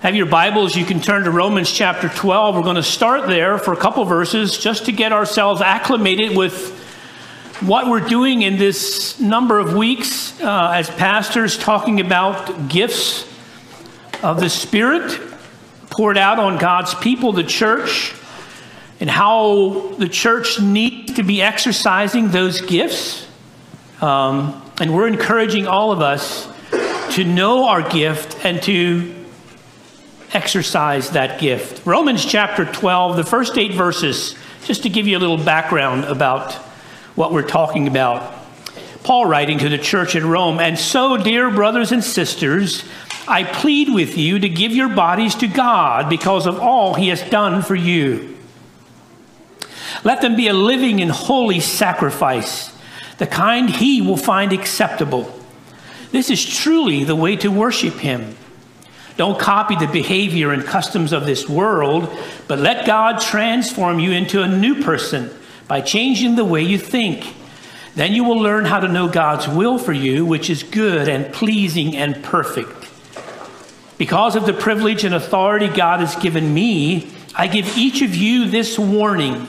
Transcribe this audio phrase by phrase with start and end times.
[0.00, 2.54] Have your Bibles, you can turn to Romans chapter 12.
[2.54, 6.78] We're going to start there for a couple verses just to get ourselves acclimated with
[7.62, 13.26] what we're doing in this number of weeks uh, as pastors talking about gifts
[14.22, 15.20] of the Spirit
[15.90, 18.14] poured out on God's people, the church,
[19.00, 23.26] and how the church needs to be exercising those gifts.
[24.00, 26.46] Um, and we're encouraging all of us
[27.16, 29.17] to know our gift and to
[30.32, 31.86] exercise that gift.
[31.86, 36.52] Romans chapter 12, the first eight verses, just to give you a little background about
[37.14, 38.34] what we're talking about.
[39.02, 42.84] Paul writing to the church at Rome, and so, dear brothers and sisters,
[43.26, 47.22] I plead with you to give your bodies to God because of all he has
[47.22, 48.36] done for you.
[50.04, 52.74] Let them be a living and holy sacrifice,
[53.18, 55.34] the kind he will find acceptable.
[56.10, 58.36] This is truly the way to worship him.
[59.18, 62.08] Don't copy the behavior and customs of this world,
[62.46, 65.28] but let God transform you into a new person
[65.66, 67.34] by changing the way you think.
[67.96, 71.34] Then you will learn how to know God's will for you, which is good and
[71.34, 72.88] pleasing and perfect.
[73.98, 78.48] Because of the privilege and authority God has given me, I give each of you
[78.48, 79.48] this warning.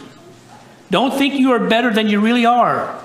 [0.90, 3.00] Don't think you are better than you really are.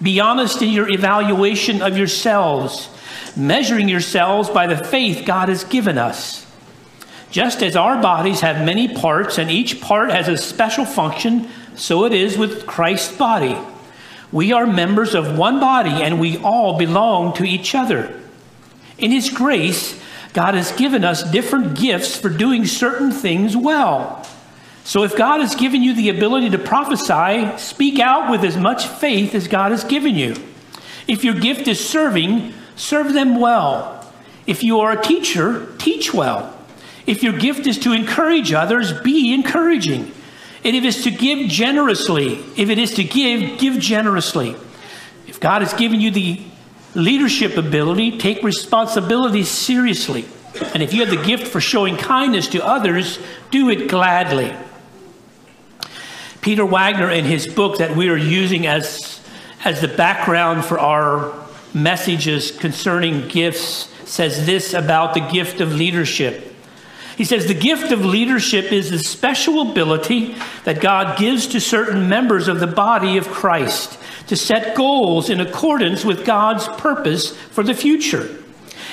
[0.00, 2.88] Be honest in your evaluation of yourselves
[3.36, 6.46] measuring yourselves by the faith God has given us.
[7.30, 12.04] Just as our bodies have many parts and each part has a special function, so
[12.04, 13.56] it is with Christ's body.
[14.32, 18.20] We are members of one body and we all belong to each other.
[18.98, 20.00] In His grace,
[20.32, 24.26] God has given us different gifts for doing certain things well.
[24.84, 28.86] So if God has given you the ability to prophesy, speak out with as much
[28.86, 30.36] faith as God has given you.
[31.06, 34.10] If your gift is serving, serve them well.
[34.46, 36.56] If you are a teacher, teach well.
[37.06, 40.12] If your gift is to encourage others, be encouraging.
[40.64, 44.56] And if it's to give generously, if it is to give, give generously.
[45.26, 46.42] If God has given you the
[46.94, 50.24] leadership ability, take responsibility seriously.
[50.74, 53.18] And if you have the gift for showing kindness to others,
[53.50, 54.54] do it gladly.
[56.40, 59.20] Peter Wagner, in his book that we are using as,
[59.64, 61.39] as the background for our
[61.74, 66.50] messages concerning gifts says this about the gift of leadership.
[67.16, 72.08] He says the gift of leadership is a special ability that God gives to certain
[72.08, 73.98] members of the body of Christ
[74.28, 78.36] to set goals in accordance with God's purpose for the future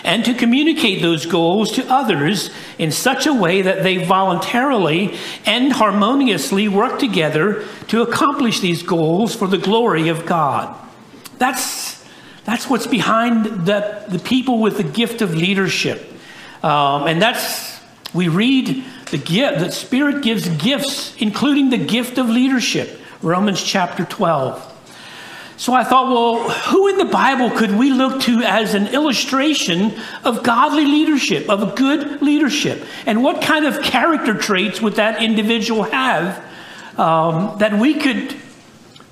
[0.03, 5.71] and to communicate those goals to others in such a way that they voluntarily and
[5.73, 10.75] harmoniously work together to accomplish these goals for the glory of God.
[11.37, 11.96] That's
[12.47, 16.01] that's what's behind the, the people with the gift of leadership.
[16.63, 17.77] Um, and that's,
[18.13, 24.05] we read the gift, the Spirit gives gifts, including the gift of leadership, Romans chapter
[24.05, 24.63] 12.
[25.57, 29.99] So I thought, well, who in the Bible could we look to as an illustration
[30.23, 32.81] of godly leadership, of good leadership?
[33.05, 36.41] And what kind of character traits would that individual have
[36.97, 38.37] um, that we could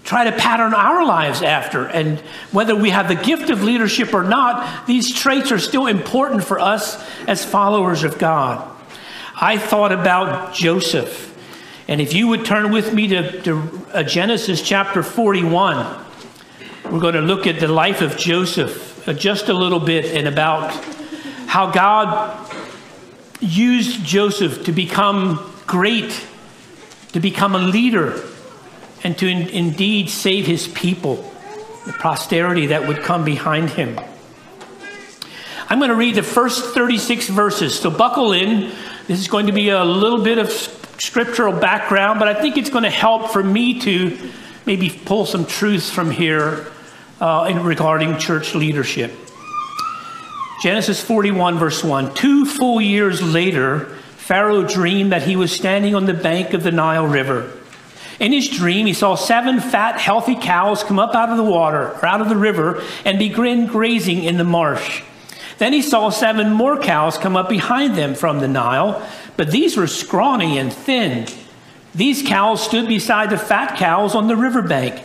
[0.06, 1.88] try to pattern our lives after.
[1.88, 2.20] And
[2.52, 6.60] whether we have the gift of leadership or not, these traits are still important for
[6.60, 8.72] us as followers of God.
[9.36, 11.34] I thought about Joseph.
[11.88, 16.06] And if you would turn with me to, to uh, Genesis chapter 41,
[16.92, 20.28] we're going to look at the life of Joseph uh, just a little bit and
[20.28, 20.72] about
[21.48, 22.48] how God
[23.40, 26.26] used Joseph to become great,
[27.14, 28.22] to become a leader
[29.04, 31.16] and to in, indeed save his people,
[31.86, 34.00] the posterity that would come behind him.
[35.68, 38.72] I'm going to read the first 36 verses, so buckle in.
[39.08, 42.70] This is going to be a little bit of scriptural background, but I think it's
[42.70, 44.32] going to help for me to
[44.66, 46.72] maybe pull some truths from here
[47.20, 49.12] uh, in regarding church leadership.
[50.62, 52.14] Genesis 41, verse 1.
[52.14, 53.86] Two full years later,
[54.18, 57.52] Pharaoh dreamed that he was standing on the bank of the Nile River.
[58.20, 61.92] In his dream, he saw seven fat, healthy cows come up out of the water,
[61.92, 65.02] or out of the river, and begin grazing in the marsh.
[65.58, 69.06] Then he saw seven more cows come up behind them from the Nile,
[69.38, 71.28] but these were scrawny and thin.
[71.94, 75.02] These cows stood beside the fat cows on the riverbank.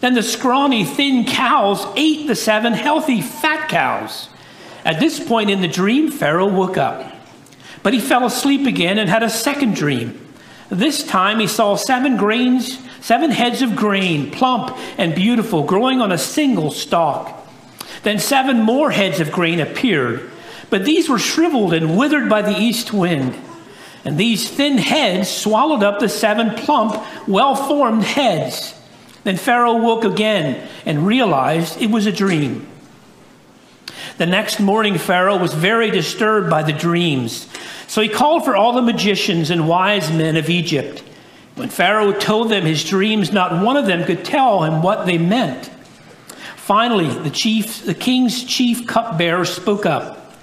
[0.00, 4.28] Then the scrawny, thin cows ate the seven healthy, fat cows.
[4.84, 7.10] At this point in the dream, Pharaoh woke up.
[7.82, 10.23] But he fell asleep again and had a second dream.
[10.74, 16.10] This time he saw seven grains, seven heads of grain, plump and beautiful, growing on
[16.10, 17.46] a single stalk.
[18.02, 20.28] Then seven more heads of grain appeared,
[20.70, 23.36] But these were shriveled and withered by the east wind.
[24.04, 28.74] And these thin heads swallowed up the seven plump, well formed heads.
[29.22, 32.66] Then Pharaoh woke again and realized it was a dream.
[34.18, 37.46] The next morning, Pharaoh was very disturbed by the dreams.
[37.94, 40.98] So he called for all the magicians and wise men of Egypt.
[41.54, 45.16] When Pharaoh told them his dreams, not one of them could tell him what they
[45.16, 45.66] meant.
[46.56, 50.34] Finally, the, chief, the king's chief cupbearer spoke up.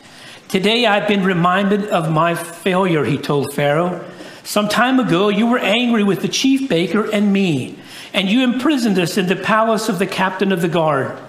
[0.48, 4.01] Today I've been reminded of my failure, he told Pharaoh.
[4.45, 7.77] Some time ago, you were angry with the chief baker and me,
[8.13, 11.19] and you imprisoned us in the palace of the captain of the guard.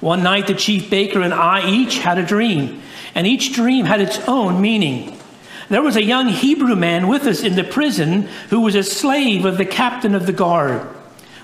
[0.00, 2.82] One night, the chief baker and I each had a dream,
[3.14, 5.20] and each dream had its own meaning.
[5.72, 9.46] There was a young Hebrew man with us in the prison who was a slave
[9.46, 10.86] of the captain of the guard.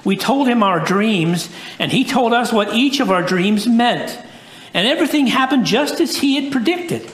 [0.05, 1.49] We told him our dreams,
[1.79, 4.23] and he told us what each of our dreams meant.
[4.75, 7.11] And everything happened just as he had predicted.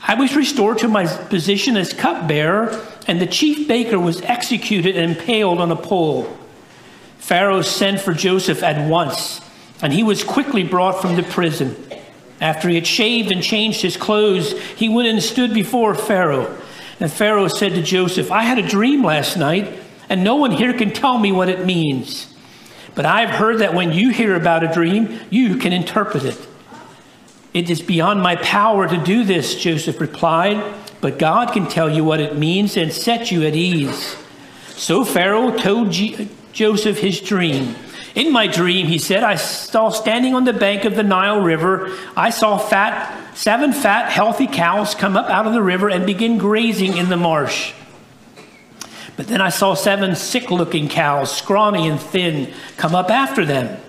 [0.00, 5.16] I was restored to my position as cupbearer, and the chief baker was executed and
[5.16, 6.38] impaled on a pole.
[7.18, 9.40] Pharaoh sent for Joseph at once
[9.82, 11.76] and he was quickly brought from the prison.
[12.44, 16.54] After he had shaved and changed his clothes, he went and stood before Pharaoh.
[17.00, 19.78] And Pharaoh said to Joseph, I had a dream last night,
[20.10, 22.34] and no one here can tell me what it means.
[22.94, 26.46] But I've heard that when you hear about a dream, you can interpret it.
[27.54, 30.62] It is beyond my power to do this, Joseph replied,
[31.00, 34.16] but God can tell you what it means and set you at ease.
[34.68, 37.74] So Pharaoh told G- Joseph his dream.
[38.14, 41.90] In my dream, he said, I saw standing on the bank of the Nile River,
[42.16, 46.38] I saw fat, seven fat, healthy cows come up out of the river and begin
[46.38, 47.72] grazing in the marsh.
[49.16, 53.80] But then I saw seven sick looking cows, scrawny and thin, come up after them.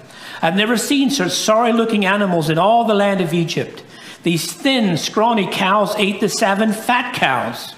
[0.41, 3.83] I've never seen such sorry looking animals in all the land of Egypt.
[4.23, 7.75] These thin, scrawny cows ate the seven fat cows.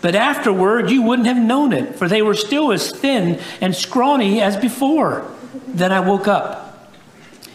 [0.00, 4.40] But afterward, you wouldn't have known it, for they were still as thin and scrawny
[4.40, 5.32] as before.
[5.66, 6.62] Then I woke up.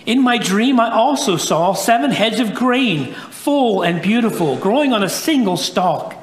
[0.05, 5.03] In my dream, I also saw seven heads of grain, full and beautiful, growing on
[5.03, 6.15] a single stalk.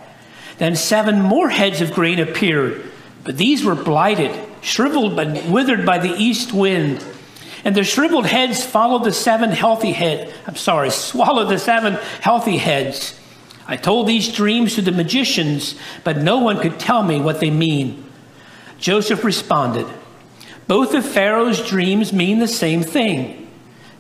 [0.59, 2.85] Then seven more heads of grain appeared,
[3.23, 7.05] but these were blighted, shriveled, and withered by the east wind.
[7.65, 10.33] And the shriveled heads followed the seven healthy heads.
[10.47, 13.19] I'm sorry, swallowed the seven healthy heads.
[13.69, 17.51] I told these dreams to the magicians, but no one could tell me what they
[17.51, 18.05] mean.
[18.79, 19.87] Joseph responded,
[20.69, 23.49] both of Pharaoh's dreams mean the same thing.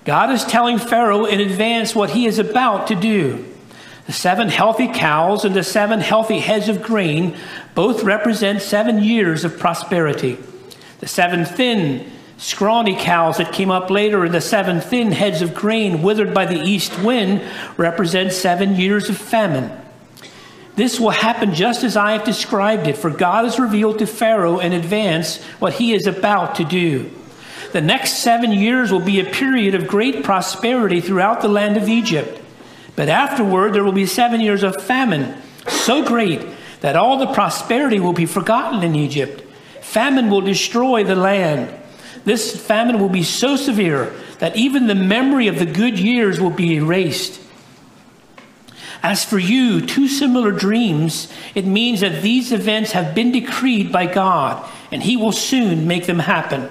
[0.04, 3.44] God is telling Pharaoh in advance what he is about to do.
[4.06, 7.36] The seven healthy cows and the seven healthy heads of grain
[7.74, 10.38] both represent seven years of prosperity.
[11.00, 15.54] The seven thin, scrawny cows that came up later and the seven thin heads of
[15.54, 17.42] grain withered by the east wind
[17.76, 19.70] represent seven years of famine.
[20.78, 24.60] This will happen just as I have described it, for God has revealed to Pharaoh
[24.60, 27.10] in advance what he is about to do.
[27.72, 31.88] The next seven years will be a period of great prosperity throughout the land of
[31.88, 32.40] Egypt.
[32.94, 36.46] But afterward, there will be seven years of famine, so great
[36.80, 39.42] that all the prosperity will be forgotten in Egypt.
[39.80, 41.74] Famine will destroy the land.
[42.24, 46.50] This famine will be so severe that even the memory of the good years will
[46.50, 47.40] be erased.
[49.02, 54.06] As for you, two similar dreams, it means that these events have been decreed by
[54.06, 56.68] God, and he will soon make them happen.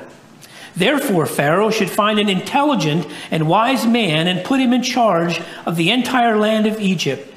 [0.76, 5.76] Therefore, Pharaoh should find an intelligent and wise man and put him in charge of
[5.76, 7.34] the entire land of Egypt.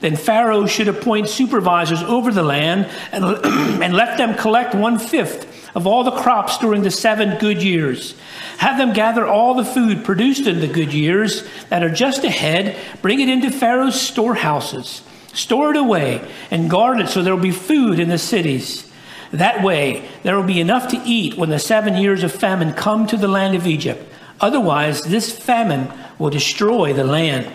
[0.00, 3.24] Then Pharaoh should appoint supervisors over the land and,
[3.82, 5.45] and let them collect one fifth
[5.76, 8.14] of all the crops during the seven good years.
[8.56, 12.78] Have them gather all the food produced in the good years that are just ahead,
[13.02, 15.02] bring it into Pharaoh's storehouses,
[15.34, 18.90] store it away, and guard it so there will be food in the cities.
[19.32, 23.06] That way, there will be enough to eat when the seven years of famine come
[23.08, 24.10] to the land of Egypt.
[24.40, 27.52] Otherwise, this famine will destroy the land.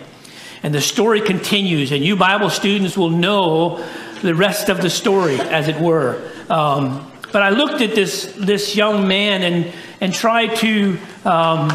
[0.62, 3.84] And the story continues, and you Bible students will know
[4.22, 6.22] the rest of the story, as it were.
[6.52, 11.72] Um, but I looked at this, this young man and, and tried to um,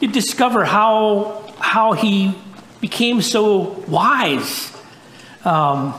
[0.00, 2.34] discover how, how he
[2.80, 4.72] became so wise.
[5.44, 5.94] Um,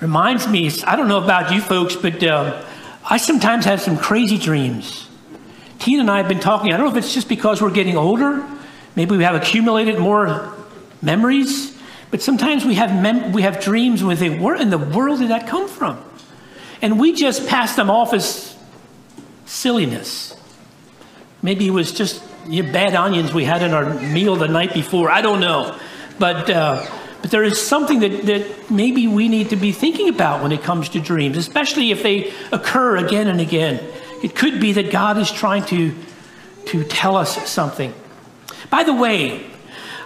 [0.00, 2.64] reminds me, I don't know about you folks, but uh,
[3.08, 5.08] I sometimes have some crazy dreams.
[5.78, 6.72] Tina and I have been talking.
[6.72, 8.46] I don't know if it's just because we're getting older.
[8.96, 10.54] Maybe we have accumulated more
[11.00, 11.78] memories.
[12.10, 15.30] But sometimes we have, mem- we have dreams with think, where in the world did
[15.30, 16.02] that come from?
[16.82, 18.56] And we just passed them off as
[19.46, 20.36] silliness.
[21.42, 25.10] Maybe it was just bad onions we had in our meal the night before.
[25.10, 25.78] I don't know.
[26.18, 26.86] But, uh,
[27.22, 30.62] but there is something that, that maybe we need to be thinking about when it
[30.62, 33.82] comes to dreams, especially if they occur again and again.
[34.22, 35.94] It could be that God is trying to,
[36.66, 37.94] to tell us something.
[38.68, 39.49] By the way,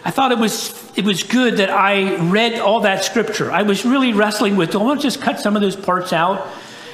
[0.04, 3.50] I thought it was it was good that I read all that scripture.
[3.50, 6.46] I was really wrestling with, oh, I just cut some of those parts out?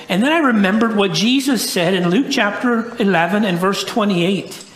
[0.09, 4.67] And then I remembered what Jesus said in Luke chapter 11 and verse 28.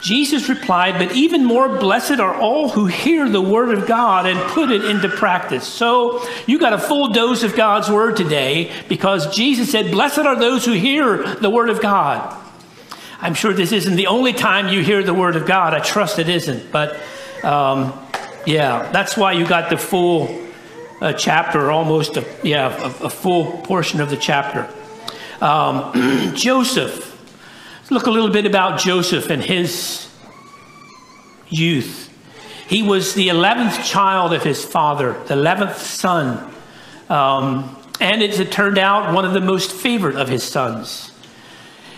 [0.00, 4.38] Jesus replied, But even more blessed are all who hear the word of God and
[4.52, 5.66] put it into practice.
[5.66, 10.36] So you got a full dose of God's word today because Jesus said, Blessed are
[10.36, 12.36] those who hear the word of God.
[13.20, 15.74] I'm sure this isn't the only time you hear the word of God.
[15.74, 16.70] I trust it isn't.
[16.70, 16.98] But
[17.44, 17.92] um,
[18.46, 20.46] yeah, that's why you got the full
[21.00, 24.68] uh, chapter, almost a, yeah, a, a, full portion of the chapter.
[25.40, 27.14] Um, Joseph.
[27.80, 30.08] Let's look a little bit about Joseph and his
[31.48, 32.12] youth.
[32.68, 36.52] He was the 11th child of his father, the 11th son.
[37.08, 41.10] Um, and it turned out, one of the most favored of his sons.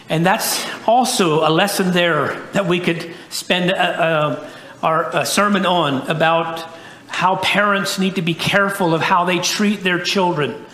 [0.09, 4.51] And that's also a lesson there that we could spend a, a,
[4.83, 6.67] our sermon on about
[7.07, 10.65] how parents need to be careful of how they treat their children.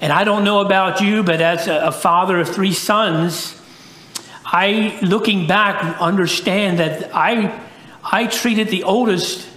[0.00, 3.58] And I don't know about you, but as a, a father of three sons,
[4.44, 7.58] I, looking back, understand that I,
[8.04, 9.48] I treated the oldest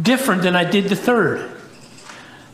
[0.00, 1.48] different than I did the third.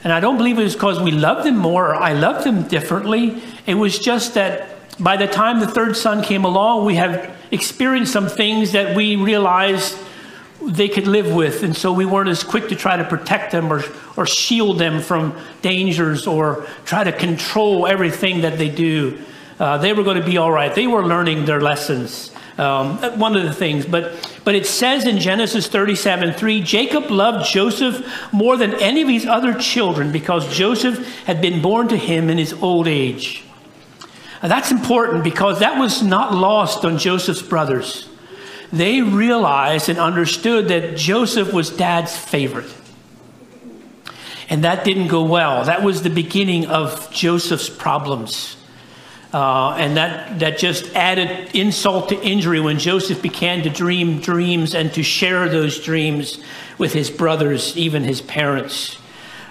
[0.05, 2.69] And I don't believe it was because we loved them more or I loved them
[2.69, 3.43] differently.
[3.67, 4.69] It was just that
[5.01, 9.17] by the time the third son came along, we have experienced some things that we
[9.17, 9.97] realized
[10.63, 11.63] they could live with.
[11.63, 13.83] And so we weren't as quick to try to protect them or,
[14.17, 19.19] or shield them from dangers or try to control everything that they do.
[19.59, 20.75] Uh, they were going to be all right.
[20.75, 22.33] They were learning their lessons.
[22.59, 27.49] Um, one of the things, but but it says in Genesis 37 3, Jacob loved
[27.49, 32.29] Joseph more than any of his other children because Joseph had been born to him
[32.29, 33.45] in his old age.
[34.43, 38.09] Now, that's important because that was not lost on Joseph's brothers
[38.73, 42.73] they realized and understood that Joseph was dad's favorite.
[44.51, 45.65] And that didn't go well.
[45.65, 48.57] That was the beginning of Joseph's problems.
[49.33, 54.75] Uh, and that, that just added insult to injury when Joseph began to dream dreams
[54.75, 56.43] and to share those dreams
[56.79, 58.97] with his brothers, even his parents.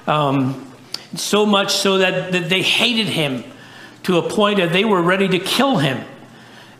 [0.07, 0.71] Um,
[1.15, 3.43] so much so that, that they hated him
[4.03, 6.03] to a point that they were ready to kill him.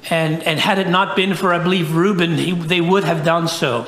[0.10, 3.48] And, and had it not been for, I believe, Reuben, he, they would have done
[3.48, 3.88] so.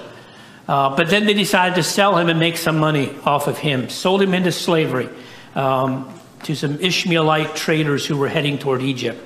[0.67, 3.89] Uh, but then they decided to sell him and make some money off of him,
[3.89, 5.09] sold him into slavery
[5.55, 9.19] um, to some Ishmaelite traders who were heading toward Egypt.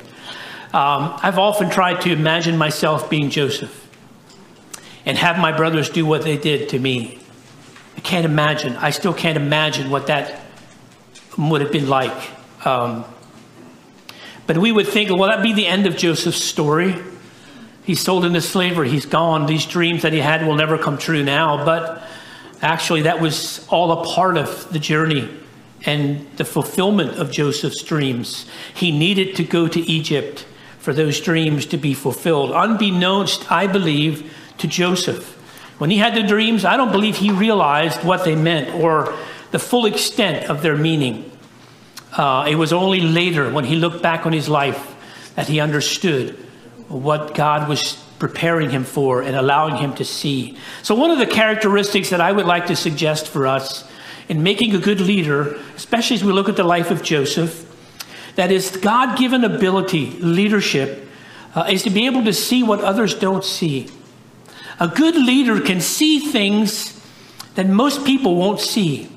[0.74, 3.80] Um, I've often tried to imagine myself being Joseph
[5.06, 7.20] and have my brothers do what they did to me.
[7.98, 8.76] I can't imagine.
[8.78, 10.42] I still can't imagine what that
[11.38, 12.32] would have been like.
[12.66, 13.06] Um,
[14.46, 16.96] but we would think, well, that'd be the end of Joseph's story.
[17.84, 18.90] He's sold into slavery.
[18.90, 19.46] He's gone.
[19.46, 21.66] These dreams that he had will never come true now.
[21.66, 22.04] But
[22.62, 25.30] actually, that was all a part of the journey
[25.86, 28.46] and the fulfillment of Joseph's dreams.
[28.74, 30.46] He needed to go to Egypt
[30.80, 32.52] for those dreams to be fulfilled.
[32.54, 35.34] Unbeknownst, I believe, to Joseph.
[35.78, 39.18] When he had the dreams, I don't believe he realized what they meant or
[39.52, 41.30] the full extent of their meaning.
[42.16, 44.96] Uh, it was only later, when he looked back on his life,
[45.36, 46.36] that he understood
[46.88, 50.58] what God was preparing him for and allowing him to see.
[50.84, 53.90] So, one of the characteristics that I would like to suggest for us
[54.30, 57.70] in making a good leader, especially as we look at the life of Joseph,
[58.36, 61.08] that is God given ability, leadership,
[61.56, 63.90] uh, is to be able to see what others don't see.
[64.80, 67.00] A good leader can see things
[67.56, 69.10] that most people won't see.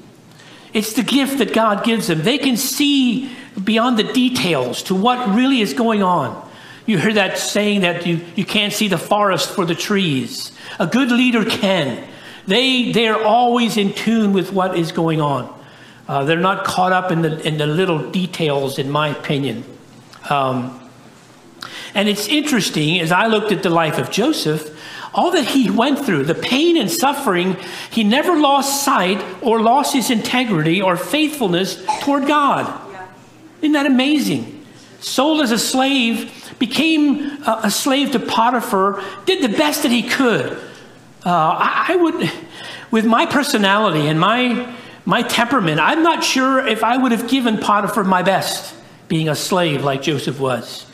[0.76, 2.20] It's the gift that God gives them.
[2.20, 6.46] They can see beyond the details to what really is going on.
[6.84, 10.52] You hear that saying that you, you can't see the forest for the trees.
[10.78, 12.06] A good leader can.
[12.46, 15.50] They, they're always in tune with what is going on.
[16.06, 19.64] Uh, they're not caught up in the, in the little details, in my opinion.
[20.28, 20.78] Um,
[21.94, 24.75] and it's interesting, as I looked at the life of Joseph,
[25.16, 27.56] all that he went through, the pain and suffering,
[27.90, 32.82] he never lost sight or lost his integrity or faithfulness toward God.
[33.62, 34.64] Isn't that amazing?
[35.00, 40.52] Sold as a slave, became a, slave to Potiphar, did the best that he could.
[41.24, 42.30] Uh, I, I would,
[42.90, 44.74] with my personality and my,
[45.06, 48.74] my temperament, I'm not sure if I would have given Potiphar my best
[49.08, 50.86] being a slave like Joseph was.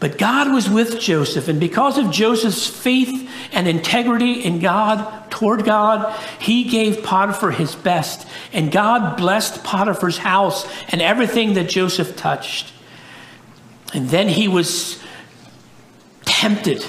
[0.00, 5.64] But God was with Joseph, and because of Joseph's faith and integrity in God, toward
[5.64, 8.26] God, he gave Potiphar his best.
[8.52, 12.72] And God blessed Potiphar's house and everything that Joseph touched.
[13.92, 15.02] And then he was
[16.24, 16.84] tempted.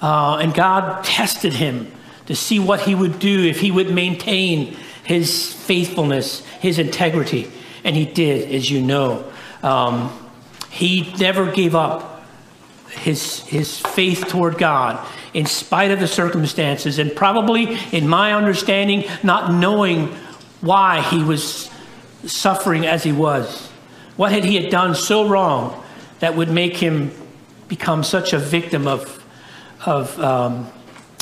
[0.00, 1.90] Uh, and God tested him
[2.26, 7.50] to see what he would do if he would maintain his faithfulness, his integrity.
[7.84, 9.30] And he did, as you know.
[9.62, 10.25] Um,
[10.76, 12.22] he never gave up
[12.90, 19.04] his, his faith toward God in spite of the circumstances, and probably, in my understanding,
[19.22, 20.08] not knowing
[20.60, 21.70] why he was
[22.26, 23.68] suffering as he was.
[24.16, 25.82] What had he had done so wrong
[26.20, 27.10] that would make him
[27.68, 29.24] become such a victim of,
[29.86, 30.70] of um,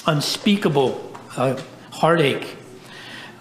[0.04, 1.60] unspeakable uh,
[1.92, 2.56] heartache?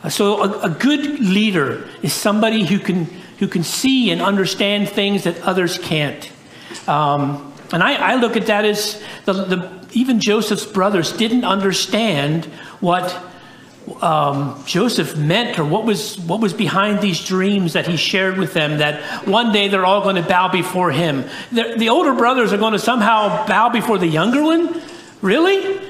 [0.09, 3.07] So, a, a good leader is somebody who can,
[3.43, 6.31] who can see and understand things that others can't.
[6.87, 12.45] Um, and I, I, look at that as the, the, even Joseph's brothers didn't understand
[12.79, 13.11] what
[14.01, 18.53] um, Joseph meant or what was, what was behind these dreams that he shared with
[18.53, 21.25] them that one day they're all going to bow before him.
[21.51, 24.81] The, the older brothers are going to somehow bow before the younger one?
[25.21, 25.81] Really?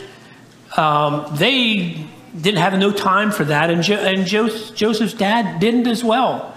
[0.75, 2.03] Um, they
[2.35, 6.52] didn't have no time for that, and, jo- and jo- Joseph's dad didn't as well.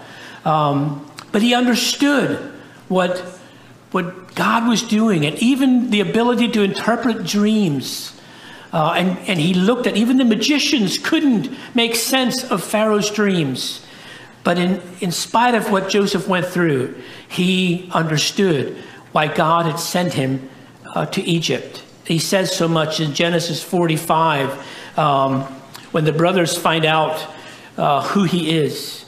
[0.47, 2.37] Um, but he understood
[2.87, 3.19] what,
[3.91, 8.17] what God was doing, and even the ability to interpret dreams.
[8.71, 13.85] Uh, and, and he looked at even the magicians couldn't make sense of Pharaoh's dreams.
[14.43, 16.95] But in, in spite of what Joseph went through,
[17.27, 18.77] he understood
[19.11, 20.49] why God had sent him
[20.95, 21.83] uh, to Egypt.
[22.05, 24.97] He says so much in Genesis 45.
[24.97, 25.41] Um,
[25.91, 27.19] when the brothers find out
[27.77, 29.05] uh, who he is.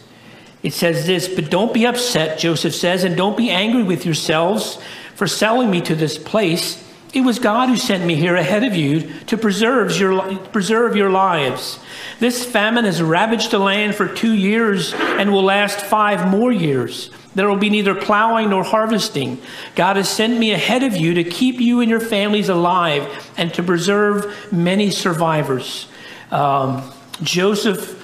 [0.62, 4.80] It says this, but don't be upset, Joseph says, and don't be angry with yourselves
[5.16, 6.86] for selling me to this place.
[7.14, 11.10] It was God who sent me here ahead of you to preserve your, preserve your
[11.10, 11.80] lives.
[12.20, 17.10] This famine has ravaged the land for two years and will last five more years.
[17.36, 19.42] There will be neither plowing nor harvesting.
[19.76, 23.54] God has sent me ahead of you to keep you and your families alive and
[23.54, 25.88] to preserve many survivors.
[26.32, 26.92] Um,
[27.24, 27.96] Joseph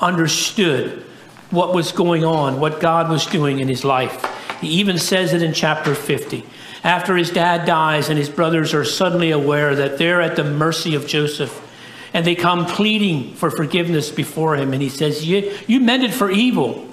[0.00, 1.04] understood
[1.50, 4.24] what was going on, what God was doing in his life.
[4.60, 6.44] He even says it in chapter 50.
[6.82, 10.94] After his dad dies and his brothers are suddenly aware that they're at the mercy
[10.94, 11.66] of Joseph,
[12.12, 16.12] and they come pleading for forgiveness before him, and he says, You, you meant it
[16.12, 16.88] for evil,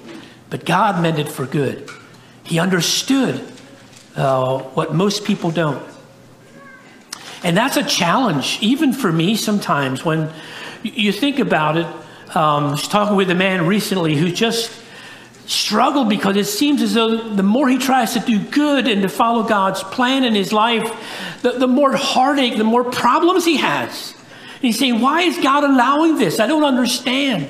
[0.49, 1.89] but God meant it for good.
[2.43, 3.41] He understood
[4.15, 5.83] uh, what most people don't.
[7.43, 10.31] And that's a challenge, even for me sometimes, when
[10.83, 11.87] you think about it.
[12.35, 14.71] Um, I was talking with a man recently who just
[15.45, 19.09] struggled because it seems as though the more he tries to do good and to
[19.09, 24.13] follow God's plan in his life, the, the more heartache, the more problems he has.
[24.55, 26.39] And he's saying, Why is God allowing this?
[26.39, 27.47] I don't understand.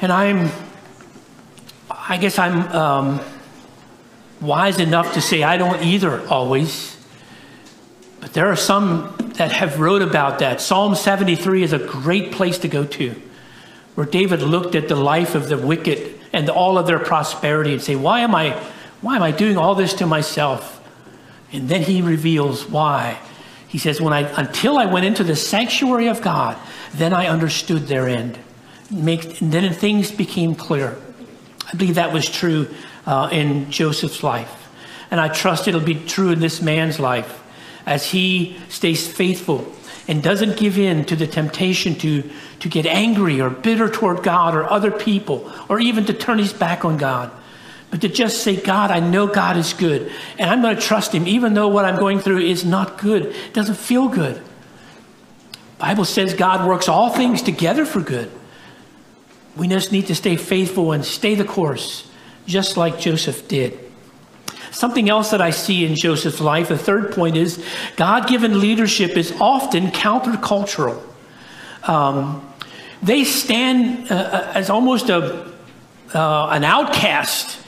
[0.00, 0.50] And I'm,
[1.88, 3.20] I guess I'm um,
[4.40, 6.96] wise enough to say I don't either always.
[8.22, 10.60] But there are some that have wrote about that.
[10.60, 13.20] Psalm 73 is a great place to go to,
[13.96, 17.82] where David looked at the life of the wicked and all of their prosperity and
[17.82, 18.50] say, why am I,
[19.00, 20.80] why am I doing all this to myself?
[21.50, 23.18] And then he reveals why.
[23.66, 26.56] He says, when I, until I went into the sanctuary of God,
[26.94, 28.38] then I understood their end.
[28.88, 30.96] Make, then things became clear.
[31.66, 32.68] I believe that was true
[33.04, 34.70] uh, in Joseph's life.
[35.10, 37.40] And I trust it'll be true in this man's life
[37.86, 39.70] as he stays faithful
[40.08, 42.28] and doesn't give in to the temptation to,
[42.60, 46.52] to get angry or bitter toward God or other people, or even to turn his
[46.52, 47.30] back on God.
[47.90, 51.14] But to just say, God, I know God is good, and I'm going to trust
[51.14, 53.26] him, even though what I'm going through is not good.
[53.26, 54.42] It doesn't feel good.
[55.78, 58.30] Bible says God works all things together for good.
[59.56, 62.08] We just need to stay faithful and stay the course,
[62.46, 63.78] just like Joseph did.
[64.72, 67.62] Something else that I see in Joseph's life, the third point is
[67.96, 71.00] God given leadership is often countercultural.
[71.84, 72.48] Um,
[73.02, 75.52] they stand uh, uh, as almost a,
[76.14, 77.58] uh, an outcast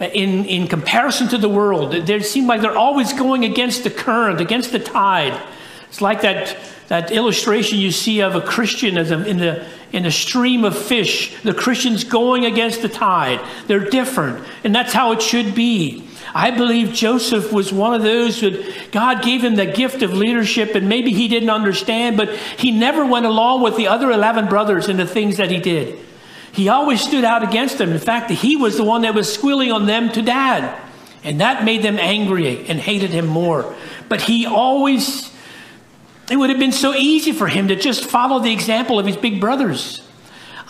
[0.00, 1.92] in, in comparison to the world.
[1.92, 5.40] They seem like they're always going against the current, against the tide.
[5.88, 10.06] It's like that, that illustration you see of a Christian as a, in, the, in
[10.06, 11.34] a stream of fish.
[11.42, 13.40] The Christian's going against the tide.
[13.66, 16.06] They're different, and that's how it should be.
[16.32, 20.74] I believe Joseph was one of those that God gave him the gift of leadership,
[20.74, 24.88] and maybe he didn't understand, but he never went along with the other 11 brothers
[24.88, 25.98] in the things that he did.
[26.52, 27.90] He always stood out against them.
[27.90, 30.80] In fact, he was the one that was squealing on them to dad.
[31.22, 33.74] And that made them angry and hated him more.
[34.08, 35.29] But he always
[36.30, 39.16] it would have been so easy for him to just follow the example of his
[39.16, 40.00] big brothers.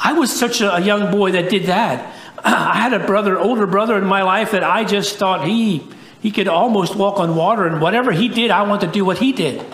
[0.03, 2.17] I was such a, young boy that did that.
[2.45, 5.87] I had a brother, older brother in my life that I just thought he
[6.21, 9.19] he could almost walk on water, and whatever he did, I want to do what
[9.19, 9.65] he did.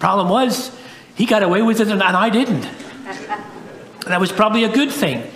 [0.00, 0.76] Problem was,
[1.14, 2.62] he got away with it, and I didn't.
[4.06, 5.30] that was probably a good thing.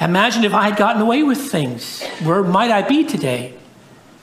[0.00, 2.02] Imagine if I had gotten away with things.
[2.22, 3.54] Where might I be today?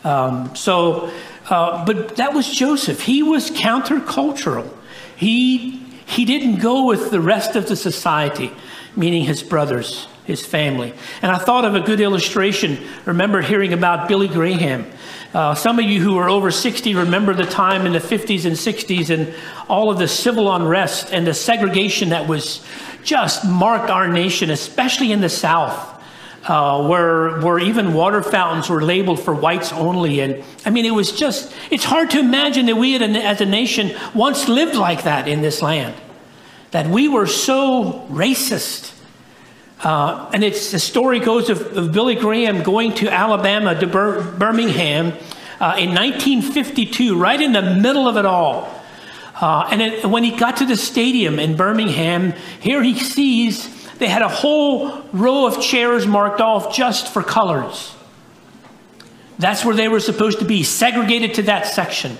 [0.05, 1.11] Um, so,
[1.49, 3.01] uh, but that was Joseph.
[3.01, 4.73] He was countercultural.
[5.17, 8.51] He he didn't go with the rest of the society,
[8.95, 10.93] meaning his brothers, his family.
[11.21, 12.77] And I thought of a good illustration.
[13.05, 14.89] Remember hearing about Billy Graham.
[15.33, 18.55] Uh, some of you who are over 60 remember the time in the 50s and
[18.55, 19.33] 60s and
[19.67, 22.65] all of the civil unrest and the segregation that was
[23.03, 25.96] just marked our nation, especially in the South.
[26.47, 30.93] Uh, where where even water fountains were labeled for whites only, and I mean it
[30.93, 35.27] was just it's hard to imagine that we as a nation once lived like that
[35.27, 35.93] in this land,
[36.71, 38.93] that we were so racist,
[39.83, 44.21] uh, and it's the story goes of, of, Billy Graham going to Alabama, to Bir-
[44.21, 45.07] Birmingham,
[45.59, 48.73] uh, in 1952, right in the middle of it all.
[49.39, 54.07] Uh, and it, when he got to the stadium in Birmingham, here he sees they
[54.07, 57.95] had a whole row of chairs marked off just for colors.
[59.39, 62.17] That's where they were supposed to be, segregated to that section.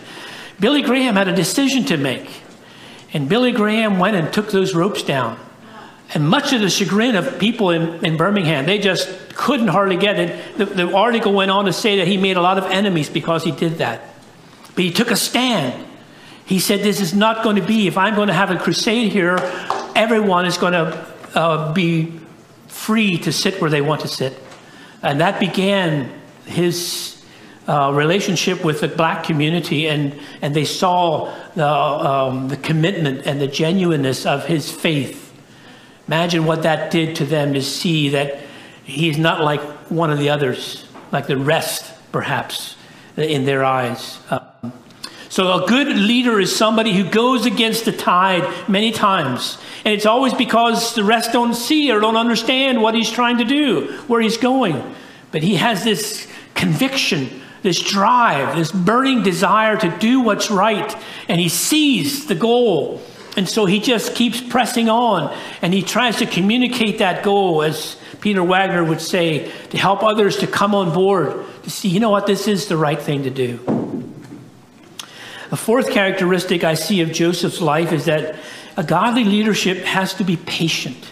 [0.60, 2.30] Billy Graham had a decision to make.
[3.13, 5.40] And Billy Graham went and took those ropes down.
[6.13, 10.20] And much of the chagrin of people in, in Birmingham, they just couldn't hardly get
[10.20, 10.58] it.
[10.58, 13.44] The, the article went on to say that he made a lot of enemies because
[13.44, 14.02] he did that.
[14.76, 15.86] But he took a stand.
[16.46, 19.12] He said, This is not going to be, if I'm going to have a crusade
[19.12, 19.38] here,
[19.96, 21.06] everyone is going to
[21.38, 22.19] uh, be
[22.67, 24.38] free to sit where they want to sit.
[25.02, 26.12] And that began
[26.45, 27.23] his
[27.67, 33.39] uh, relationship with the black community, and, and they saw the, um, the commitment and
[33.39, 35.28] the genuineness of his faith
[36.08, 38.39] Imagine what that did to them to see that
[38.86, 42.78] he's not like one of the others, like the rest, perhaps,
[43.17, 44.17] in their eyes.
[44.30, 44.47] Um,
[45.38, 49.60] so, a good leader is somebody who goes against the tide many times.
[49.86, 53.43] And it's always because the rest don't see or don't understand what he's trying to
[53.43, 54.82] do, where he's going.
[55.32, 57.30] But he has this conviction,
[57.62, 60.97] this drive, this burning desire to do what's right.
[61.28, 63.00] And he sees the goal
[63.36, 67.95] and so he just keeps pressing on and he tries to communicate that goal, as
[68.21, 72.10] Peter Wagner would say, to help others to come on board, to see, you know
[72.10, 73.77] what, this is the right thing to do.
[75.52, 78.36] A fourth characteristic I see of Joseph's life is that
[78.76, 81.12] a godly leadership has to be patient.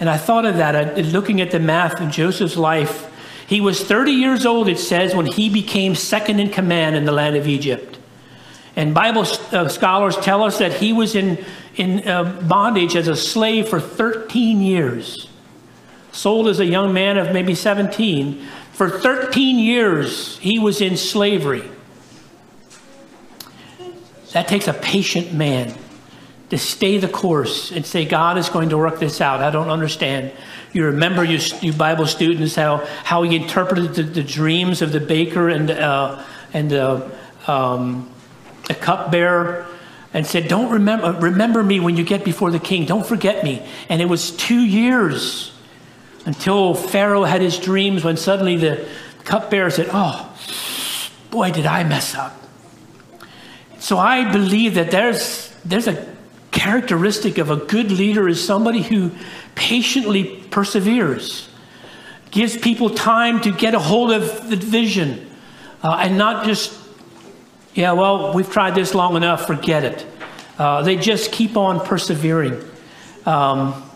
[0.00, 3.06] And I thought of that looking at the math of Joseph's life.
[3.46, 7.12] He was 30 years old, it says, when he became second in command in the
[7.12, 7.98] land of Egypt.
[8.76, 11.44] And Bible uh, scholars tell us that he was in,
[11.76, 15.28] in uh, bondage as a slave for 13 years.
[16.12, 18.46] Sold as a young man of maybe 17.
[18.72, 21.68] For 13 years, he was in slavery.
[24.32, 25.74] That takes a patient man
[26.50, 29.40] to stay the course and say, God is going to work this out.
[29.40, 30.32] I don't understand.
[30.72, 35.00] You remember, you, you Bible students, how, how he interpreted the, the dreams of the
[35.00, 37.08] baker and, uh, and uh,
[37.46, 38.12] um,
[38.66, 39.66] the cupbearer,
[40.12, 42.84] and said, Don't remember, remember me when you get before the king.
[42.84, 43.64] Don't forget me.
[43.88, 45.52] And it was two years
[46.26, 48.88] until Pharaoh had his dreams when suddenly the
[49.24, 50.36] cupbearer said, Oh,
[51.30, 52.39] boy, did I mess up.
[53.80, 56.06] So I believe that there's, there's a
[56.52, 59.10] characteristic of a good leader is somebody who
[59.56, 61.48] patiently perseveres,
[62.30, 65.28] gives people time to get a hold of the vision,
[65.82, 66.80] uh, and not just
[67.74, 70.06] yeah, well, we've tried this long enough, forget it.
[70.58, 72.62] Uh, they just keep on persevering.
[73.24, 73.88] Um,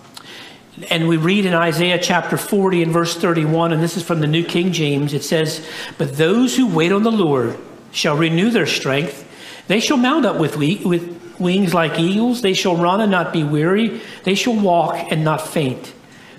[0.90, 4.26] and we read in Isaiah chapter 40 and verse 31, and this is from the
[4.26, 5.66] New King James, it says,
[5.98, 7.58] But those who wait on the Lord
[7.90, 9.28] shall renew their strength.
[9.66, 12.42] They shall mount up with, we- with wings like eagles.
[12.42, 14.00] They shall run and not be weary.
[14.24, 15.92] They shall walk and not faint.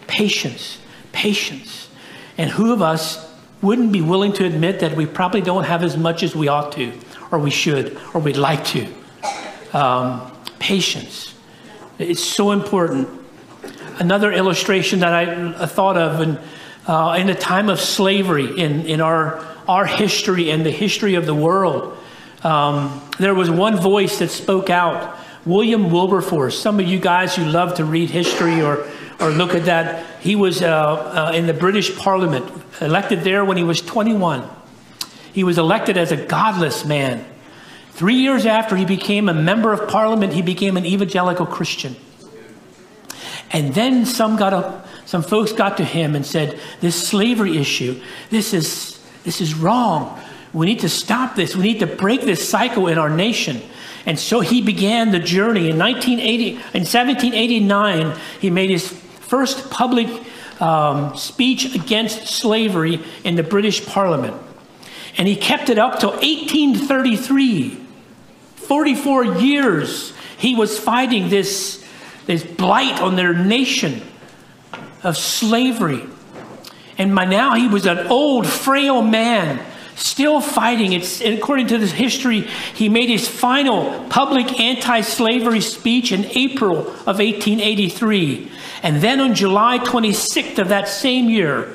[0.07, 0.77] Patience,
[1.11, 1.89] patience.
[2.37, 5.97] And who of us wouldn't be willing to admit that we probably don't have as
[5.97, 6.93] much as we ought to?
[7.31, 8.87] or we should, or we'd like to.
[9.73, 11.33] Um, patience.
[11.99, 13.09] It's so important.
[13.99, 16.39] Another illustration that I thought of in,
[16.87, 21.25] uh, in the time of slavery in, in our, our history and the history of
[21.25, 21.97] the world,
[22.45, 25.17] um, there was one voice that spoke out.
[25.45, 26.59] William Wilberforce.
[26.59, 28.87] Some of you guys who love to read history or,
[29.19, 32.45] or look at that, he was uh, uh, in the British Parliament,
[32.81, 34.47] elected there when he was 21.
[35.33, 37.25] He was elected as a godless man.
[37.91, 41.95] Three years after he became a member of parliament, he became an evangelical Christian.
[43.51, 48.01] And then some got up, some folks got to him and said, This slavery issue,
[48.29, 50.21] this is this is wrong.
[50.55, 51.53] We need to stop this.
[51.53, 53.61] We need to break this cycle in our nation.
[54.05, 55.69] And so he began the journey.
[55.69, 60.07] In 1980, in 1789, he made his first public
[60.61, 64.41] um, speech against slavery in the British Parliament.
[65.17, 67.81] And he kept it up till 1833.
[68.55, 71.85] 44 years he was fighting this,
[72.27, 74.01] this blight on their nation
[75.03, 76.03] of slavery.
[76.97, 79.59] And by now he was an old, frail man,
[79.95, 80.93] still fighting.
[80.93, 86.79] It's, according to this history, he made his final public anti slavery speech in April
[86.79, 88.51] of 1883.
[88.83, 91.73] And then on July 26th of that same year,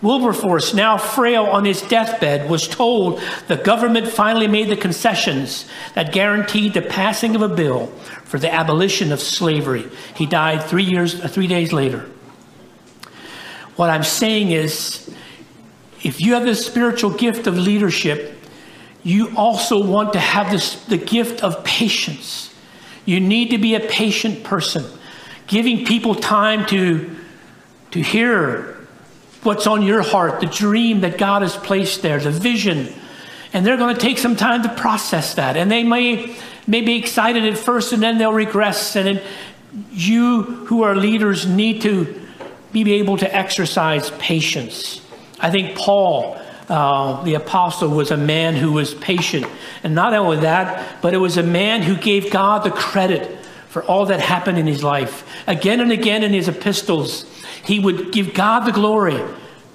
[0.00, 6.12] Wilberforce, now frail on his deathbed, was told the government finally made the concessions that
[6.12, 7.86] guaranteed the passing of a bill
[8.24, 9.86] for the abolition of slavery.
[10.14, 12.06] He died three years, three days later.
[13.74, 15.12] What I'm saying is,
[16.02, 18.34] if you have the spiritual gift of leadership,
[19.02, 22.54] you also want to have this, the gift of patience.
[23.04, 24.84] You need to be a patient person,
[25.46, 27.16] giving people time to,
[27.92, 28.76] to hear
[29.42, 32.92] what's on your heart, the dream that God has placed there, the vision.
[33.52, 35.56] And they're going to take some time to process that.
[35.56, 38.94] And they may, may be excited at first and then they'll regress.
[38.94, 39.22] And
[39.90, 42.20] you who are leaders need to
[42.72, 45.00] be able to exercise patience.
[45.40, 49.46] I think Paul, uh, the apostle, was a man who was patient.
[49.82, 53.82] And not only that, but it was a man who gave God the credit for
[53.84, 55.28] all that happened in his life.
[55.46, 57.24] Again and again in his epistles,
[57.64, 59.20] he would give God the glory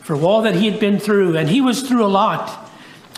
[0.01, 2.69] for all that he had been through, and he was through a lot.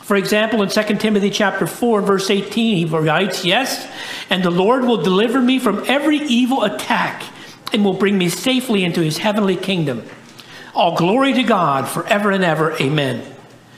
[0.04, 3.90] For example, in 2 Timothy chapter 4, verse 18, he writes, Yes,
[4.30, 7.24] and the Lord will deliver me from every evil attack
[7.74, 10.08] and will bring me safely into his heavenly kingdom.
[10.76, 12.74] All glory to God forever and ever.
[12.82, 13.24] Amen.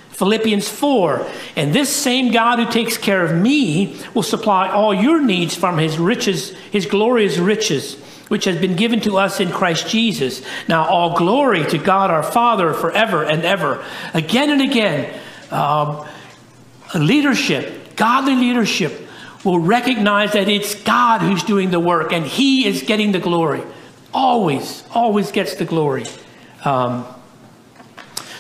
[0.10, 5.22] Philippians 4, and this same God who takes care of me will supply all your
[5.22, 9.88] needs from his riches, his glorious riches which has been given to us in Christ
[9.88, 10.44] Jesus.
[10.68, 13.86] Now, all glory to God our Father forever and ever.
[14.14, 15.20] Again and again,
[15.52, 16.06] um,
[16.96, 19.08] leadership, godly leadership,
[19.44, 23.62] will recognize that it's God who's doing the work and He is getting the glory.
[24.14, 26.06] Always, always gets the glory.
[26.66, 27.06] Um,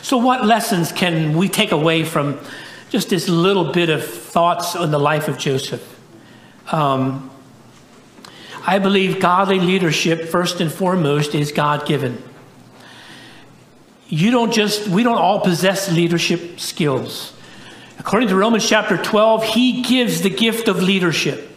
[0.01, 2.39] so, what lessons can we take away from
[2.89, 5.99] just this little bit of thoughts on the life of Joseph?
[6.71, 7.29] Um,
[8.65, 12.21] I believe godly leadership, first and foremost, is God given.
[14.07, 17.33] You don't just, we don't all possess leadership skills.
[17.99, 21.49] According to Romans chapter 12, he gives the gift of leadership.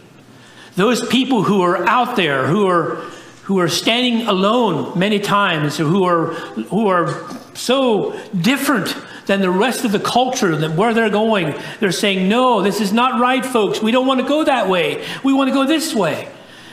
[0.75, 3.03] Those people who are out there, who are,
[3.43, 6.27] who are standing alone many times, who are,
[6.69, 11.91] who are so different than the rest of the culture, that where they're going, they're
[11.91, 13.81] saying, no, this is not right, folks.
[13.81, 15.05] We don't want to go that way.
[15.23, 16.29] We want to go this way.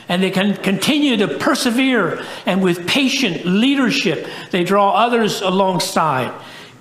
[0.09, 6.33] And they can continue to persevere and with patient leadership they draw others alongside.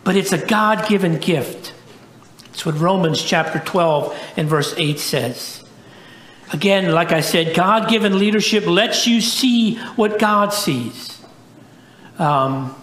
[0.03, 1.73] But it's a god-given gift.
[2.51, 5.66] It's what romans chapter 12 and verse 8 says
[6.53, 11.21] again like i said god-given leadership lets you see what god sees.
[12.19, 12.75] Um,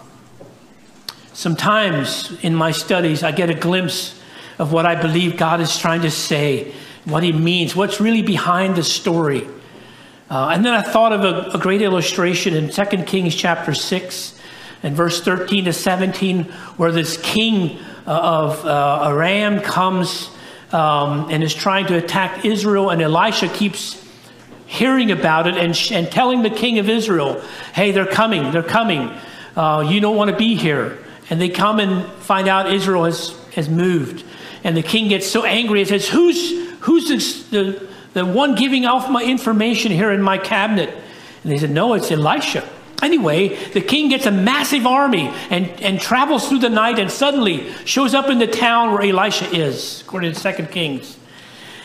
[1.33, 4.19] sometimes in my studies i get a glimpse
[4.59, 6.73] of what i believe god is trying to say
[7.05, 9.47] what he means what's really behind the story.
[10.29, 14.41] Uh, and then I thought of a, a, great illustration in 2 Kings chapter 6
[14.81, 16.45] and verse 13 to 17,
[16.77, 20.31] where this king uh, of uh, Aram comes
[20.75, 24.03] um, and is trying to attack Israel, and Elisha keeps
[24.65, 27.41] hearing about it and, and telling the king of Israel,
[27.73, 29.09] hey, they're coming, they're coming.
[29.55, 30.97] Uh, you don't want to be here.
[31.29, 34.25] And they come and find out Israel has, has moved.
[34.65, 38.85] And the king gets so angry and says, who's, who's this, the, the one giving
[38.85, 40.89] off my information here in my cabinet.
[41.43, 42.67] And they said, No, it's Elisha.
[43.05, 47.71] Anyway, the king gets a massive army and, and travels through the night and suddenly
[47.85, 51.15] shows up in the town where Elisha is, according to 2 Kings.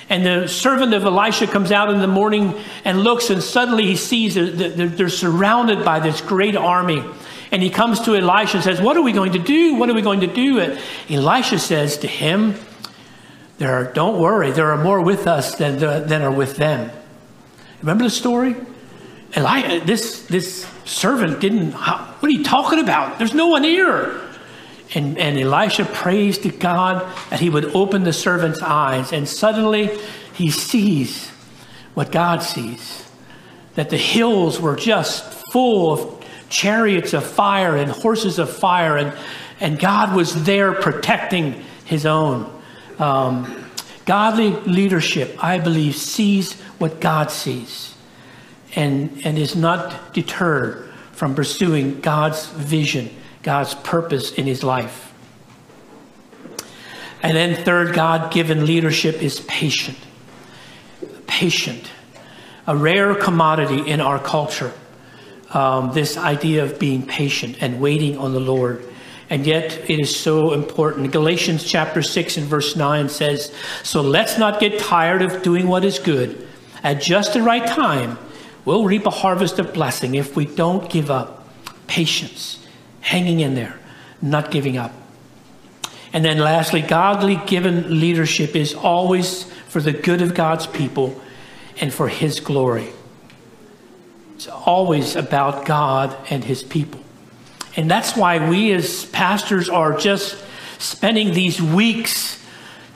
[0.08, 3.96] And the servant of Elisha comes out in the morning and looks, and suddenly he
[3.96, 7.04] sees that they're surrounded by this great army.
[7.52, 9.74] And he comes to Elisha and says, What are we going to do?
[9.74, 10.58] What are we going to do?
[10.58, 10.80] And
[11.10, 12.54] Elisha says to him,
[13.58, 16.90] there are, don't worry, there are more with us than, than are with them.
[17.82, 18.56] Remember the story?
[19.36, 23.18] Eli, this, this servant didn't, what are you talking about?
[23.18, 24.20] There's no one here.
[24.92, 29.12] And, and Elisha prays to God that he would open the servant's eyes.
[29.12, 29.96] And suddenly
[30.34, 31.28] he sees
[31.94, 33.08] what God sees.
[33.76, 39.16] That the hills were just full of chariots of fire and horses of fire, and,
[39.60, 42.52] and God was there protecting his own.
[42.98, 43.64] Um,
[44.06, 47.90] godly leadership, I believe, sees what God sees
[48.76, 53.10] and, and is not deterred from pursuing God's vision,
[53.42, 55.12] God's purpose in his life.
[57.22, 59.98] And then, third, God given leadership is patient.
[61.26, 61.90] Patient,
[62.66, 64.72] a rare commodity in our culture.
[65.50, 68.86] Um, this idea of being patient and waiting on the Lord.
[69.28, 71.12] And yet, it is so important.
[71.12, 75.84] Galatians chapter 6 and verse 9 says, So let's not get tired of doing what
[75.84, 76.48] is good.
[76.82, 78.18] At just the right time,
[78.64, 81.48] we'll reap a harvest of blessing if we don't give up.
[81.86, 82.64] Patience,
[83.00, 83.78] hanging in there,
[84.22, 84.92] not giving up.
[86.12, 91.20] And then lastly, godly given leadership is always for the good of God's people
[91.80, 92.88] and for his glory.
[94.34, 97.00] It's always about God and his people.
[97.76, 100.36] And that's why we as pastors are just
[100.78, 102.42] spending these weeks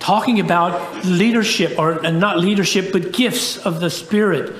[0.00, 4.54] talking about leadership, or not leadership, but gifts of the Spirit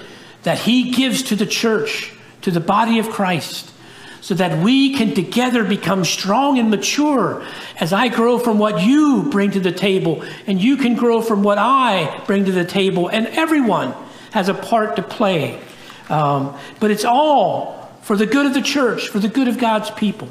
[0.45, 3.73] that he gives to the church, to the body of Christ
[4.25, 7.45] so that we can together become strong and mature
[7.79, 11.43] as I grow from what you bring to the table, and you can grow from
[11.43, 13.93] what I bring to the table, and everyone
[14.33, 15.61] has a part to play.
[16.09, 19.91] Um, but it's all for the good of the church, for the good of God's
[19.91, 20.31] people.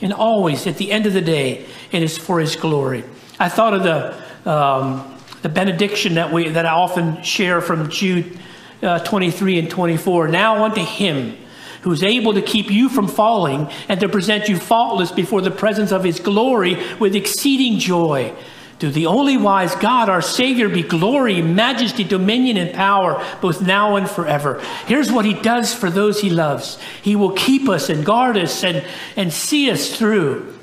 [0.00, 3.04] And always, at the end of the day, it is for His glory.
[3.38, 8.38] I thought of the, um, the benediction that, we, that I often share from Jude
[8.84, 10.28] uh, 23 and 24.
[10.28, 11.36] Now unto Him
[11.84, 15.50] who is able to keep you from falling and to present you faultless before the
[15.50, 18.34] presence of his glory with exceeding joy.
[18.78, 23.96] To the only wise God, our Savior, be glory, majesty, dominion, and power, both now
[23.96, 24.60] and forever.
[24.86, 28.64] Here's what He does for those He loves He will keep us and guard us
[28.64, 30.58] and, and see us through.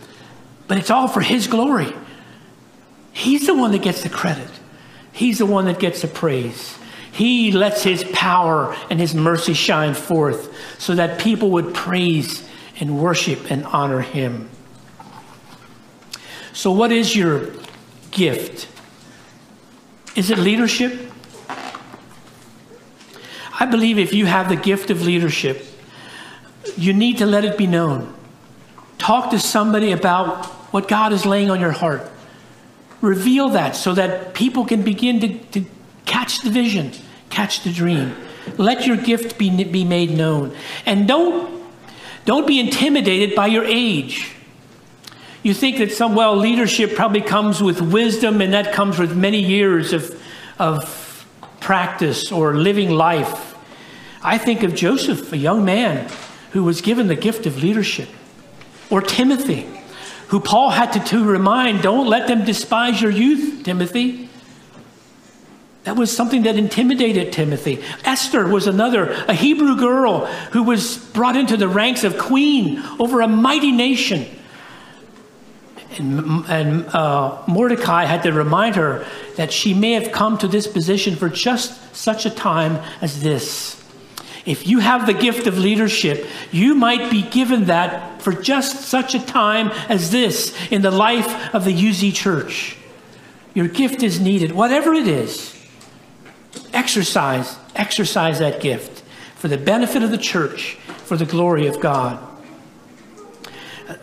[0.68, 1.94] But it's all for His glory.
[3.14, 4.50] He's the one that gets the credit,
[5.14, 6.78] He's the one that gets the praise.
[7.12, 12.48] He lets his power and his mercy shine forth so that people would praise
[12.80, 14.50] and worship and honor him.
[16.54, 17.52] So, what is your
[18.12, 18.68] gift?
[20.16, 21.12] Is it leadership?
[23.60, 25.66] I believe if you have the gift of leadership,
[26.78, 28.14] you need to let it be known.
[28.98, 32.10] Talk to somebody about what God is laying on your heart.
[33.02, 35.66] Reveal that so that people can begin to, to
[36.12, 36.92] Catch the vision,
[37.30, 38.14] catch the dream.
[38.58, 40.54] Let your gift be, be made known.
[40.86, 41.64] And don't,
[42.26, 44.36] don't be intimidated by your age.
[45.42, 49.42] You think that some, well, leadership probably comes with wisdom, and that comes with many
[49.42, 50.22] years of,
[50.60, 51.26] of
[51.62, 53.56] practice or living life.
[54.22, 56.12] I think of Joseph, a young man
[56.52, 58.10] who was given the gift of leadership,
[58.90, 59.66] or Timothy,
[60.28, 64.28] who Paul had to, to remind don't let them despise your youth, Timothy.
[65.84, 67.84] That was something that intimidated Timothy.
[68.06, 73.22] Esther was another, a Hebrew girl who was brought into the ranks of queen over
[73.22, 74.28] a mighty nation.
[75.98, 79.06] And, and uh, Mordecai had to remind her
[79.38, 83.78] that she may have come to this position for just such a time as this.
[84.46, 89.16] If you have the gift of leadership, you might be given that for just such
[89.16, 92.78] a time as this in the life of the UZ church.
[93.54, 95.61] Your gift is needed, whatever it is.
[96.74, 99.04] Exercise, exercise that gift
[99.36, 102.20] for the benefit of the church, for the glory of God.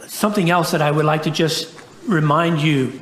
[0.06, 3.00] Something else that I would like to just remind you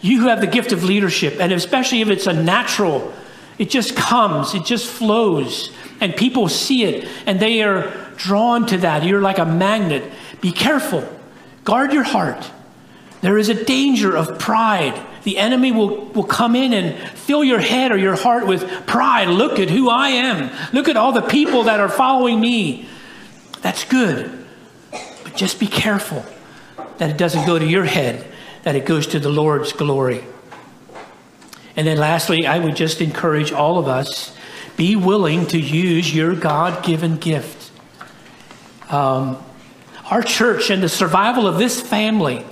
[0.00, 3.12] you who have the gift of leadership, and especially if it's a natural,
[3.58, 8.78] it just comes, it just flows, and people see it and they are drawn to
[8.78, 9.04] that.
[9.04, 10.04] You're like a magnet.
[10.40, 11.06] Be careful,
[11.64, 12.50] guard your heart.
[13.20, 17.58] There is a danger of pride the enemy will, will come in and fill your
[17.58, 19.26] head or your heart with pride.
[19.26, 20.52] Look at who I am.
[20.72, 22.88] Look at all the people that are following me.
[23.60, 24.30] That's good.
[24.92, 26.24] But just be careful
[26.98, 28.24] that it doesn't go to your head,
[28.62, 30.22] that it goes to the Lord's glory.
[31.74, 34.32] And then lastly, I would just encourage all of us
[34.76, 37.72] be willing to use your God given gift.
[38.90, 39.42] Um,
[40.08, 42.46] our church and the survival of this family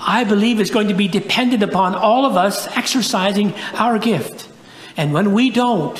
[0.00, 4.48] I believe is going to be dependent upon all of us exercising our gift.
[4.96, 5.98] And when we don't,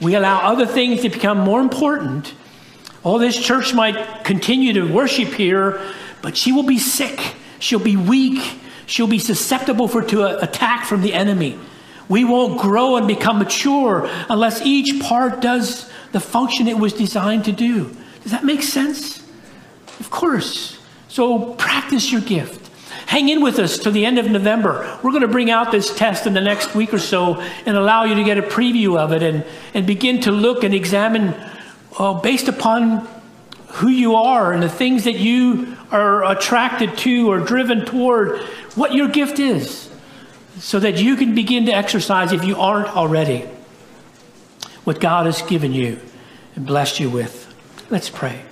[0.00, 2.34] we allow other things to become more important.
[3.04, 5.80] Oh, this church might continue to worship here,
[6.22, 7.20] but she will be sick.
[7.58, 8.58] She'll be weak.
[8.86, 11.58] She'll be susceptible for to attack from the enemy.
[12.08, 17.46] We won't grow and become mature unless each part does the function it was designed
[17.46, 17.94] to do.
[18.22, 19.18] Does that make sense?
[19.98, 20.78] Of course.
[21.08, 22.61] So practice your gift.
[23.06, 24.98] Hang in with us till the end of November.
[25.02, 28.04] We're going to bring out this test in the next week or so and allow
[28.04, 29.44] you to get a preview of it and,
[29.74, 31.34] and begin to look and examine
[31.98, 33.06] uh, based upon
[33.72, 38.38] who you are and the things that you are attracted to or driven toward,
[38.74, 39.90] what your gift is,
[40.58, 43.40] so that you can begin to exercise, if you aren't already,
[44.84, 45.98] what God has given you
[46.54, 47.52] and blessed you with.
[47.90, 48.42] Let's pray.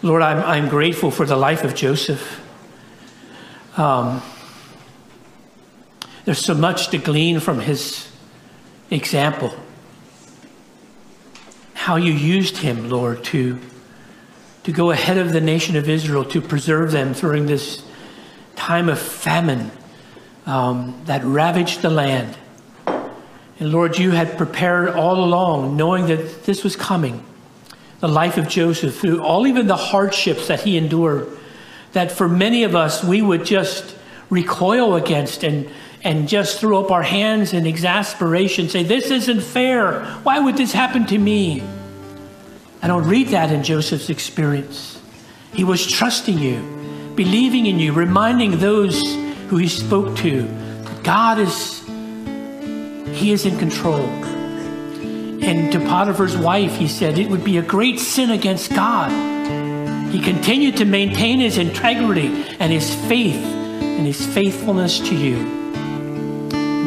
[0.00, 2.40] Lord, I'm, I'm grateful for the life of Joseph.
[3.76, 4.22] Um,
[6.24, 8.08] there's so much to glean from his
[8.90, 9.52] example.
[11.74, 13.58] How you used him, Lord, to,
[14.62, 17.82] to go ahead of the nation of Israel, to preserve them during this
[18.54, 19.72] time of famine
[20.46, 22.36] um, that ravaged the land.
[22.86, 27.24] And Lord, you had prepared all along, knowing that this was coming
[28.00, 31.28] the life of Joseph, through all even the hardships that he endured,
[31.92, 33.96] that for many of us we would just
[34.30, 35.68] recoil against and,
[36.02, 40.04] and just throw up our hands in exasperation, say, This isn't fair.
[40.22, 41.62] Why would this happen to me?
[42.80, 45.00] I don't read that in Joseph's experience.
[45.54, 46.60] He was trusting you,
[47.16, 49.02] believing in you, reminding those
[49.48, 50.48] who he spoke to
[51.02, 51.82] God is,
[53.18, 54.06] He is in control.
[55.40, 59.10] And to Potiphar's wife, he said, it would be a great sin against God.
[60.12, 65.36] He continued to maintain his integrity and his faith and his faithfulness to you.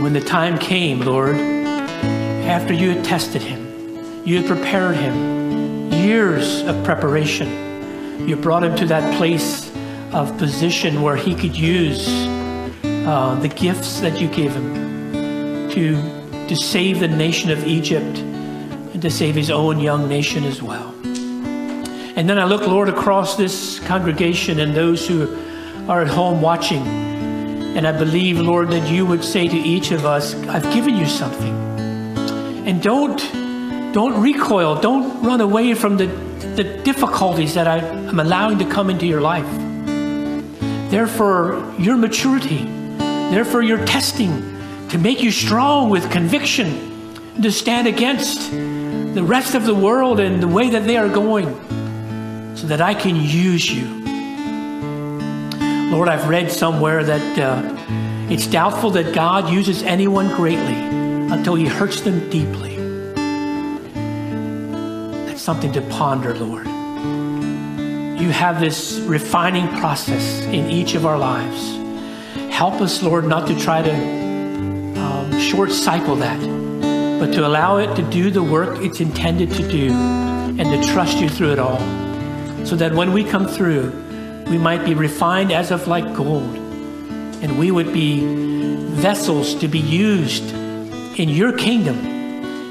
[0.01, 6.61] When the time came, Lord, after you had tested him, you had prepared him, years
[6.63, 9.71] of preparation, you brought him to that place
[10.11, 16.55] of position where he could use uh, the gifts that you gave him to, to
[16.55, 18.17] save the nation of Egypt
[19.01, 20.93] to save his own young nation as well.
[22.15, 25.23] And then I look, Lord, across this congregation and those who
[25.87, 26.85] are at home watching.
[27.75, 31.05] And I believe, Lord, that you would say to each of us, I've given you
[31.05, 31.55] something.
[32.67, 33.17] And don't,
[33.93, 36.07] don't recoil, don't run away from the,
[36.55, 39.49] the difficulties that I am allowing to come into your life.
[40.91, 42.65] Therefore, your maturity,
[42.97, 48.51] therefore, your testing to make you strong with conviction, to stand against
[49.13, 51.47] the rest of the world and the way that they are going
[52.55, 54.01] so that I can use you.
[55.91, 57.61] Lord, I've read somewhere that uh,
[58.29, 60.75] it's doubtful that God uses anyone greatly
[61.33, 62.77] until he hurts them deeply.
[65.25, 66.67] That's something to ponder, Lord.
[68.21, 71.75] You have this refining process in each of our lives.
[72.53, 76.60] Help us, Lord, not to try to um, short cycle that
[77.21, 81.19] but to allow it to do the work it's intended to do and to trust
[81.19, 81.77] you through it all.
[82.65, 83.91] So that when we come through,
[84.47, 86.55] we might be refined as of like gold
[87.43, 88.25] and we would be
[88.95, 90.51] vessels to be used
[91.19, 91.99] in your kingdom,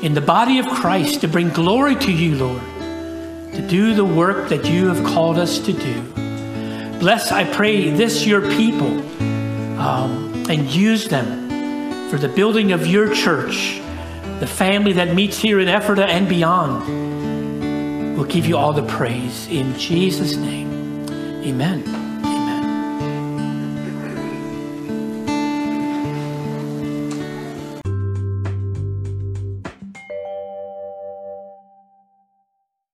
[0.02, 2.62] in the body of Christ, to bring glory to you, Lord,
[3.54, 6.02] to do the work that you have called us to do.
[6.98, 8.98] Bless, I pray, this your people
[9.78, 13.79] um, and use them for the building of your church
[14.40, 19.46] the family that meets here in Ephrata and beyond will give you all the praise.
[19.48, 21.06] In Jesus' name,
[21.44, 21.99] amen.